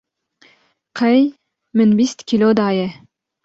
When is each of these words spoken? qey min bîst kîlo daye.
qey 0.97 1.21
min 1.75 1.89
bîst 1.97 2.19
kîlo 2.29 2.49
daye. 2.59 2.87